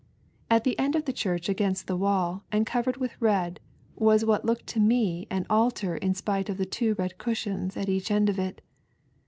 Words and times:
At 0.49 0.63
the 0.63 0.79
end 0.79 0.95
of 0.95 1.05
the 1.05 1.13
church 1.13 1.47
against 1.47 1.85
the 1.85 1.95
wall 1.95 2.43
and 2.51 2.65
covered 2.65 2.97
with 2.97 3.11
red 3.21 3.59
wag 3.95 4.23
what 4.23 4.43
looked 4.43 4.65
to 4.69 4.79
me 4.79 5.27
an 5.29 5.45
altaj 5.45 5.99
in 5.99 6.15
spite 6.15 6.49
of 6.49 6.67
two 6.71 6.95
red 6.97 7.19
cushions 7.19 7.77
at 7.77 7.87
each 7.87 8.09
end 8.09 8.27
of 8.27 8.39
it. 8.39 8.61